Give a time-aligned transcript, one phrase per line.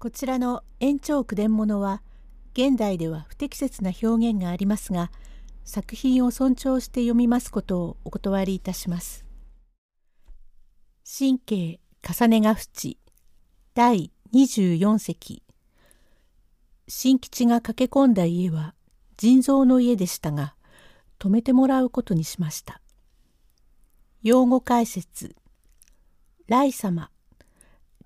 [0.00, 2.00] こちらの延長句伝物は
[2.54, 5.10] 現代では不適切な表現がありますが
[5.62, 9.26] 作品を尊重して読みますことをお断りいたします。
[11.04, 12.96] 神経重ねが淵
[13.74, 15.42] 第24席
[16.88, 18.74] 新吉が駆け込んだ家は
[19.18, 20.54] 腎臓の家でしたが
[21.18, 22.80] 泊めてもらうことにしました。
[24.22, 25.36] 用語解説
[26.48, 27.10] 雷様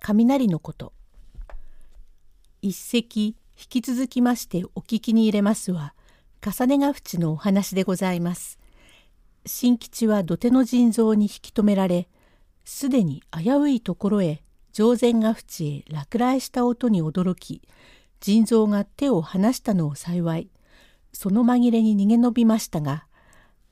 [0.00, 0.92] 雷のこと
[2.64, 3.35] 一席引
[3.68, 5.93] き続きましてお聞きに入れますは
[6.41, 8.59] 重ねが淵のお話でございます。
[9.45, 12.08] 新吉は土手の腎臓に引き止められ
[12.64, 17.61] すでに危ういところへ上前が淵へ落雷した音に驚き
[18.21, 20.49] 腎臓が手を離したのを幸い
[21.13, 23.05] その紛れに逃げ延びましたが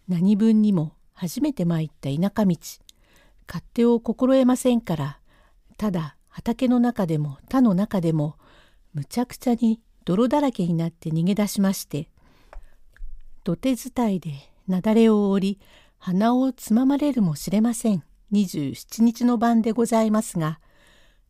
[0.06, 2.56] 何分にも初めて参った田舎道
[3.48, 5.18] 勝手を心得ませんから
[5.78, 8.36] ただ畑の中でも田の中でも
[8.94, 12.08] むちゃくちゃに泥だらけになって逃げ出しまして
[13.44, 14.30] 土手伝いで
[14.68, 15.60] 雪崩を折り
[15.98, 18.02] 鼻をつままれるもしれません。
[18.32, 20.58] 27日の晩でございますが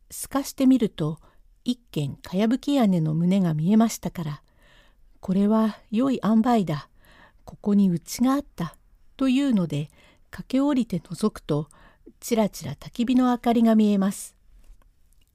[0.09, 1.19] 透かしてみると
[1.65, 4.41] 一軒かやぶき屋根の胸が見えましたから
[5.23, 6.89] これは良い塩梅だ。
[7.45, 8.75] ここに家があった。
[9.15, 9.89] というので
[10.31, 11.69] 駆け下りて覗くと
[12.19, 14.35] ちらちら焚き火の明かりが見えます。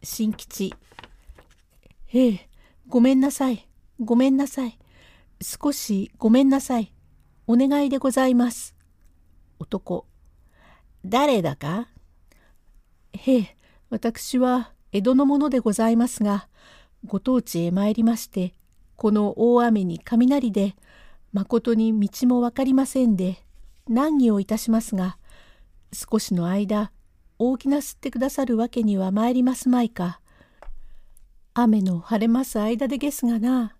[0.02, 0.74] 新吉。
[2.12, 2.48] ええ
[2.88, 3.68] ごめんなさい。
[4.00, 4.78] ごめんなさい。
[5.42, 6.94] 少しごめんなさい。
[7.46, 8.74] お願いでございます。
[9.58, 10.06] 男。
[11.04, 11.88] 誰だか？
[13.12, 13.56] へえ
[13.90, 16.48] 私は江戸の者でございますが
[17.04, 18.54] ご当地へ参りまして
[18.96, 20.76] この大雨に雷で
[21.32, 23.42] まことに道も分かりませんで
[23.88, 25.18] 難儀をいたしますが
[25.92, 26.90] 少しの間
[27.38, 30.20] 大きな吸ってくださるわけには参りますまいか。
[31.54, 33.76] 雨の晴れます間でげすがな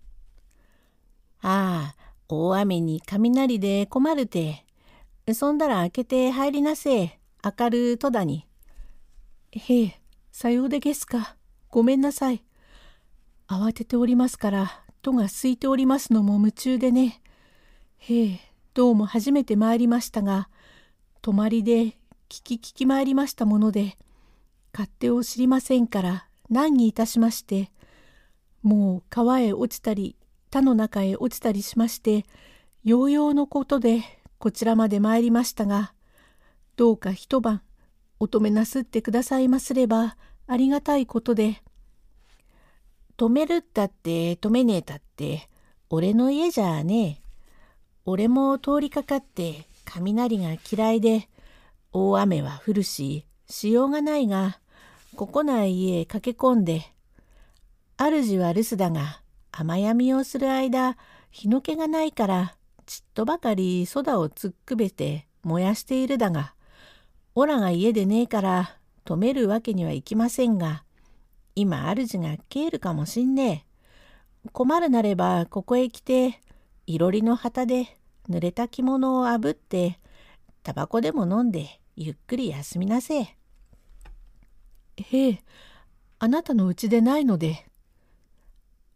[1.41, 1.95] ああ
[2.27, 4.65] 大雨に雷で困るて
[5.33, 8.45] そんだら開けて入りなせ明る戸田に
[9.51, 9.99] へえ
[10.41, 11.35] さようでげすか。
[11.69, 12.45] ごめんなさい。
[13.49, 14.71] 慌てておりますから、
[15.01, 17.21] 戸が空いておりますのも夢中でね。
[17.97, 18.39] へえ、
[18.73, 20.47] どうも初めて参りましたが、
[21.21, 21.87] 泊まりで
[22.29, 23.97] 聞き聞き参りましたもので、
[24.71, 27.71] 勝手を知りませんから難儀いたしまして、
[28.61, 30.15] もう川へ落ちたり、
[30.49, 32.25] 田の中へ落ちたりしまして、
[32.83, 34.03] ようようのことで
[34.39, 35.93] こちらまで参りましたが、
[36.75, 37.61] どうか一晩
[38.19, 40.17] お止めなすってくださいますれば、
[40.47, 41.61] ありがたいことで。
[43.17, 45.49] 止めるったって止めねえたって、
[45.89, 47.29] 俺の家じゃねえ。
[48.05, 51.29] 俺も通りかかって雷が嫌いで、
[51.91, 54.59] 大雨は降るし、しようがないが、
[55.19, 56.93] ここない家へ駆け込んで、
[57.97, 59.21] 主は留守だが、
[59.51, 60.95] 雨闇をする間、
[61.29, 66.53] 日の気がないから、ちっとばかりソダを突っくべて燃やしているだが、
[67.35, 70.85] オラが家でねえから止めるわけにはいきませんが、
[71.53, 73.65] 今主が帰るかもしんね
[74.45, 74.49] え。
[74.53, 76.39] 困るなればここへ来て、
[76.87, 77.97] いろりの旗で
[78.29, 79.99] 濡れた着物をあぶって、
[80.63, 83.38] タバコでも飲んでゆっくり休みなせえ。
[85.03, 85.43] へえ、
[86.19, 87.65] あなたのうちでないので。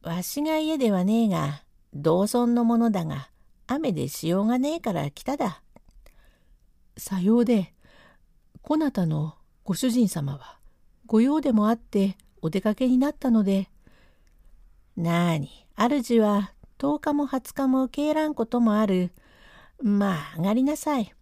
[0.01, 3.29] わしが家ではねえが、同村のものだが、
[3.67, 5.61] 雨でしようがねえから来ただ。
[6.97, 7.73] さようで、
[8.61, 10.59] こなたのご主人様は
[11.05, 13.69] 御用でもあってお出かけになったので、
[14.95, 19.11] なあに、主は10日も20日も帰らんこともある。
[19.81, 21.13] まあ、上がりなさい。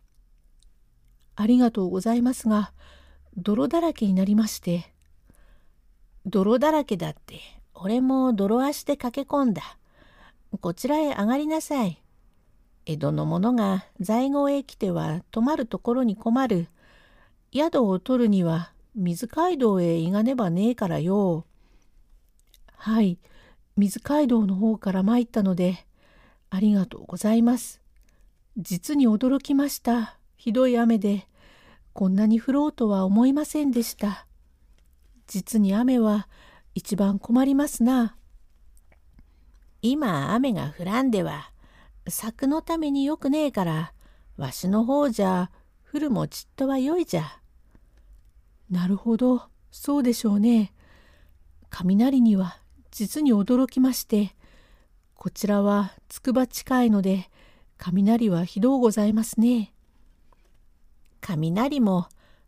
[1.36, 2.74] ありがとうございますが、
[3.38, 4.92] 泥だらけになりまして。
[6.26, 7.40] 泥だらけだって、
[7.74, 9.78] 俺も泥足で駆け込んだ。
[10.60, 12.02] こちらへ上がりなさい。
[12.86, 16.68] 江戸の者が在郷へ来ては泊まるところに困る。
[17.54, 21.46] 宿を取るには水街道へ行がねばねえからよ。
[22.76, 23.18] はい、
[23.78, 25.86] 水街道の方から参ったので、
[26.50, 27.82] ありがとうございます。
[28.58, 30.18] 実に驚きました。
[30.36, 31.28] ひどい雨で、
[31.94, 34.28] こんなに降ろうとは思いませんでした。
[35.28, 36.28] 実に雨は
[36.74, 38.16] 一番困りますな。
[39.82, 41.52] 今雨が降らんでは、
[42.08, 43.94] 作のためによくねえから、
[44.38, 45.52] わしの方じゃ
[45.92, 47.42] 降るもちっとはよいじゃ。
[48.70, 50.74] なるほど、そうでしょうね。
[51.70, 52.58] 雷には
[52.92, 54.36] 実に驚きまして、
[55.16, 57.30] こちらは筑波近いので、
[57.78, 59.74] 雷はひどうございますね。
[61.22, 62.08] 雷も、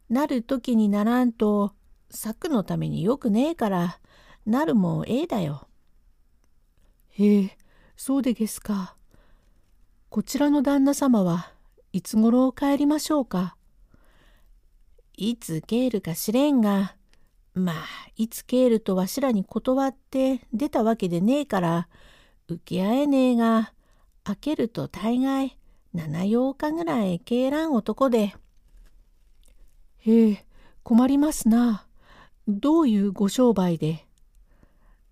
[0.10, 1.74] なる時にならんと、
[2.10, 4.00] 咲くのためによくねえから、
[4.46, 5.68] なるもええだよ。
[7.12, 7.58] へえ、
[7.96, 8.96] そうでげすか。
[10.10, 11.52] こちらの旦那様は
[11.92, 13.56] いつごろ帰りましょうか。
[15.16, 16.96] いつ帰るかしれんが、
[17.54, 17.76] まあ、
[18.16, 21.88] いつ帰るとわしらに断って出たわけでねえから、
[22.48, 23.74] 受け合えねえが、
[24.24, 25.58] 開けると大概、
[25.94, 28.36] 七八日ぐらい帰らん男で。
[30.06, 30.46] へえ、
[30.84, 31.88] 困りますな。
[32.46, 34.06] どういうご商売で？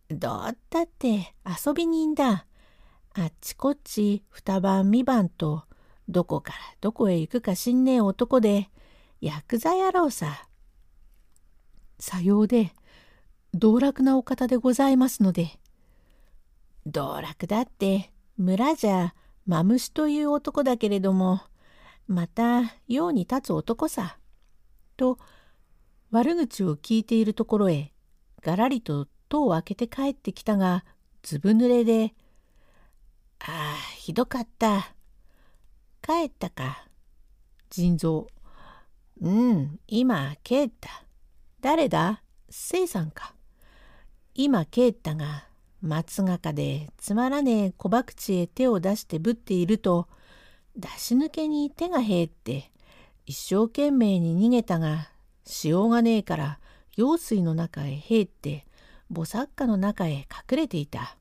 [0.10, 2.46] どうったって遊び人だ。
[3.14, 5.64] あっちこっち二晩三晩と、
[6.10, 8.70] どこからどこへ行くかしんねえ男で、
[9.22, 10.46] ヤクザ野郎さ。
[11.98, 12.74] さようで、
[13.54, 15.58] 道楽なお方でございますので。
[16.86, 19.14] 道楽だって、村じゃ、
[19.46, 21.40] マムシという男だけれども、
[22.08, 24.18] また、用に立つ男さ。
[25.02, 25.18] と、
[26.12, 27.92] 悪口を聞いているところへ、
[28.44, 30.86] がらりと戸を開けて帰ってきたが、
[31.24, 32.14] ずぶ濡れで、
[33.40, 34.94] ああ、ひどかった。
[36.04, 36.88] 帰ったか。
[37.72, 38.28] 腎臓。
[39.20, 41.04] うん、今帰った。
[41.62, 42.22] 誰だ？
[42.50, 43.34] せいさんか。
[44.36, 45.46] 今帰ったが、
[45.82, 50.08] 松がかでつまらねえ小博打へ手を出してぶっていると、
[50.76, 52.71] 出し抜けに手が減って、
[53.26, 55.10] 一生懸命に逃げたが、
[55.46, 56.60] しようがねえから、
[56.96, 58.66] 用水の中へ入って、
[59.12, 61.18] 菩薩家の中へ隠れていた。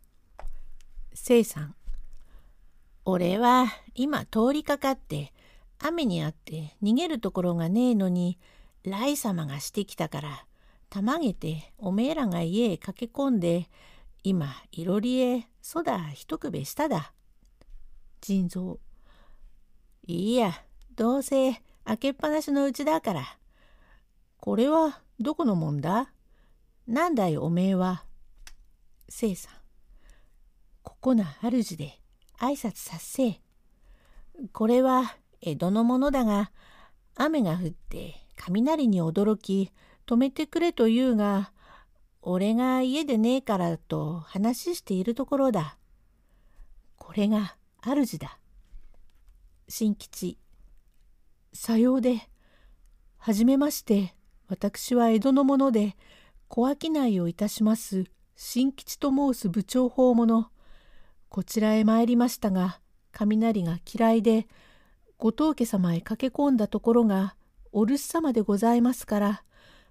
[1.12, 1.74] せいさん。
[3.04, 5.32] 俺は今通りかかって、
[5.78, 8.38] 雨にあって逃げるところがねえのに、
[8.84, 10.46] イ様がしてきたから、
[10.88, 13.68] たまげておめえらが家へ駆け込んで、
[14.22, 17.12] 今、いろりへそだ一くべしただ。
[18.20, 18.78] 腎臓。
[20.06, 20.52] いいや、
[20.94, 23.38] どうせ開けっぱなしのうちだから。
[24.38, 26.12] これはどこのもんだ？
[26.86, 28.04] なんだいおめえは？
[29.08, 29.54] せいさん。
[30.82, 31.98] ここな主で
[32.38, 33.40] 挨拶させ。
[34.52, 36.52] これは江戸のものだが、
[37.16, 39.72] 雨が降って雷に驚き
[40.06, 41.52] 止めてくれと言うが、
[42.22, 45.76] 俺が家でねえからと話しているところだ。
[46.96, 48.38] これが主だ。
[49.68, 50.38] 新吉。
[51.52, 52.28] さようで、
[53.18, 54.14] はじめまして、
[54.48, 55.96] 私は江戸の者で、
[56.46, 58.04] 小商いをいたします、
[58.36, 60.50] 新吉と申す部長法者。
[61.28, 62.80] こちらへ参りましたが、
[63.10, 64.46] 雷が嫌いで、
[65.18, 67.34] 後藤家様へ駆け込んだところが、
[67.72, 69.44] お留守様でございますから、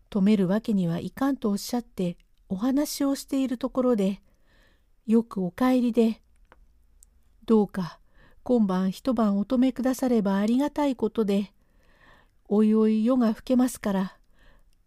[0.10, 2.18] 止めるわけにはいかんとおっしゃって
[2.48, 4.22] お話をしているところで、
[5.06, 6.22] よくお帰りで、
[7.46, 8.00] どうか
[8.44, 11.51] 今晩一晩お止めくださればありがたいことで、
[12.47, 14.18] おいおい夜が更けますから、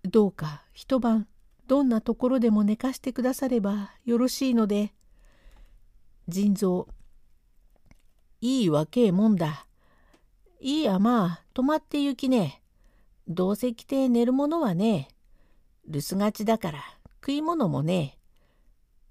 [0.05, 1.27] どうか一晩
[1.69, 4.93] どんなところでも寝かしてくださればよろしいので、
[6.29, 6.89] 腎臓、
[8.41, 9.67] いいわけえもんだ。
[10.61, 12.63] いいやまあ、泊まって行きね。
[13.29, 15.09] どうせ来て寝るものはね
[15.87, 16.81] 留守がちだから
[17.21, 18.19] 食い物もね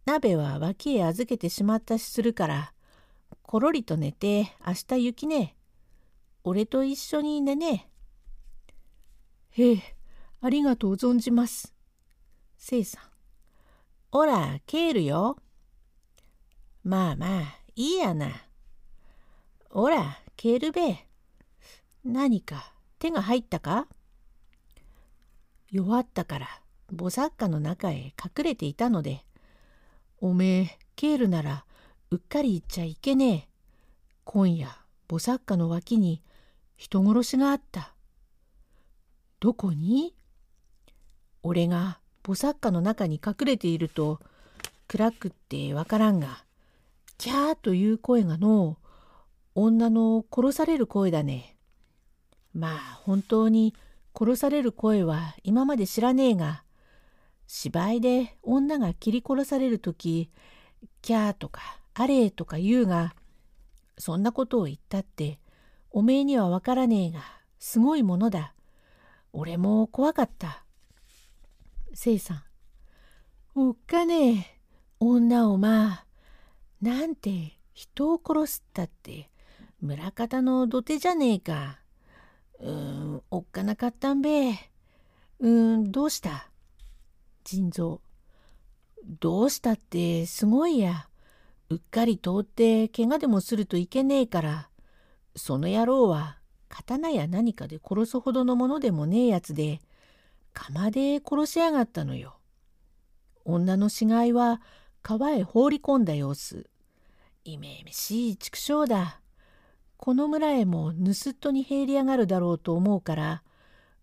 [0.05, 2.73] 鍋は脇へ預けてしまったしするから
[3.41, 5.55] ころりと寝て明日行きね。
[6.43, 7.89] 俺と一緒に寝ね。
[9.51, 9.95] へえ
[10.41, 11.73] ありがとう存じます。
[12.57, 13.03] せいさん。
[14.11, 15.37] おら帰るよ。
[16.83, 17.41] まあまあ
[17.75, 18.31] いいやな。
[19.69, 21.07] おら帰るべ。
[22.03, 23.87] 何か手が入ったか？
[25.69, 26.47] 弱ったから
[26.93, 29.23] 菩薩家の中へ隠れていたので、
[30.19, 31.65] おめえ、ケールなら
[32.13, 33.47] うっかり言っちゃいけねえ。
[34.25, 34.67] 今夜、
[35.07, 36.21] 菩薩家の脇に
[36.75, 37.93] 人殺しがあった。
[39.39, 40.13] どこに？
[41.41, 44.19] 俺が菩薩家の中に隠れていると、
[44.89, 46.43] 暗くってわからんが、
[47.17, 48.77] キャーという声がの
[49.55, 51.55] 女の殺される声だね。
[52.53, 53.73] まあ本当に
[54.13, 56.65] 殺される声は今まで知らねえが、
[57.47, 60.29] 芝居で女が切り殺される時、
[61.01, 61.61] キャーとか
[61.93, 63.15] あれとか言うが、
[63.97, 65.39] そんなことを言ったって、
[65.91, 67.21] おめえにはわからねえが、
[67.59, 68.53] すごいものだ。
[69.33, 70.65] 俺も怖かった。
[71.93, 72.43] せいさん。
[73.53, 74.59] おっかねえ、
[74.99, 76.05] 女をまあ、
[76.81, 79.29] なんて人を殺すったって、
[79.81, 81.79] 村方の土手じゃねえか。
[82.59, 82.71] うー
[83.17, 84.53] ん、おっかなかったんべ。
[85.39, 86.49] うん、どうした？
[87.43, 88.01] 腎臓。
[89.19, 91.09] どうしたってすごいや。
[91.71, 94.69] うっかり通って怪我でもするといけねえから。
[95.37, 96.37] その野郎は
[96.67, 99.79] 刀や何かで殺すほどのものでもねえやつで、
[100.51, 102.37] 釜で殺しやがったのよ。
[103.45, 104.61] 女の死骸は
[105.01, 106.69] 川へ放り込んだ様子。
[107.45, 109.21] いめいめしい畜生だ。
[109.95, 113.43] この村へも盗っ人に入り上がるだろうと思うから、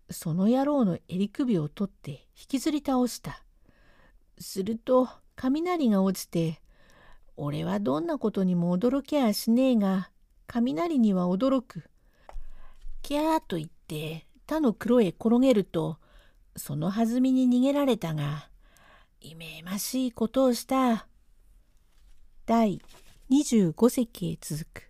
[0.09, 3.43] その野郎の襟首を取って引きずり倒した。
[4.39, 6.63] すると雷が落ちて、
[7.41, 10.11] 俺はどんなことにも驚きやしねえが、
[10.49, 11.85] 雷には驚く。
[13.01, 15.99] キャーと言って他の黒へ転げると、
[16.57, 18.49] その弾みに逃げられたが、
[19.21, 21.07] いめましいことをした。
[22.45, 22.83] 第
[23.31, 24.88] 25席へ続く。